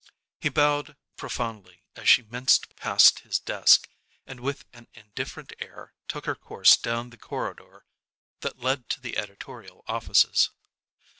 He 0.39 0.49
bowed 0.49 0.97
profoundly 1.15 1.83
as 1.95 2.09
she 2.09 2.23
minced 2.23 2.75
past 2.75 3.19
his 3.19 3.37
desk, 3.37 3.87
and 4.25 4.39
with 4.39 4.65
an 4.73 4.87
indifferent 4.95 5.53
air 5.59 5.93
took 6.07 6.25
her 6.25 6.33
course 6.33 6.75
down 6.75 7.11
the 7.11 7.17
corridor 7.17 7.85
that 8.39 8.57
led 8.59 8.89
to 8.89 8.99
the 8.99 9.15
editorial 9.15 9.83
offices. 9.87 10.49